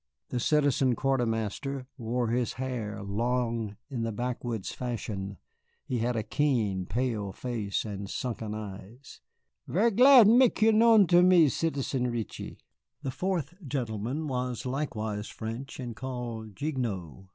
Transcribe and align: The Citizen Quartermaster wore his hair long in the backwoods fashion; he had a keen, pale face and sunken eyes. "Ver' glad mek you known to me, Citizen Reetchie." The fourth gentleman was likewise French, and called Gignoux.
The 0.29 0.39
Citizen 0.39 0.95
Quartermaster 0.95 1.85
wore 1.95 2.29
his 2.29 2.53
hair 2.53 3.03
long 3.03 3.77
in 3.87 4.01
the 4.01 4.11
backwoods 4.11 4.71
fashion; 4.71 5.37
he 5.85 5.99
had 5.99 6.15
a 6.15 6.23
keen, 6.23 6.87
pale 6.87 7.31
face 7.31 7.85
and 7.85 8.09
sunken 8.09 8.55
eyes. 8.55 9.21
"Ver' 9.67 9.91
glad 9.91 10.27
mek 10.27 10.59
you 10.59 10.73
known 10.73 11.05
to 11.05 11.21
me, 11.21 11.49
Citizen 11.49 12.07
Reetchie." 12.09 12.57
The 13.03 13.11
fourth 13.11 13.53
gentleman 13.63 14.25
was 14.25 14.65
likewise 14.65 15.27
French, 15.27 15.79
and 15.79 15.95
called 15.95 16.55
Gignoux. 16.55 17.27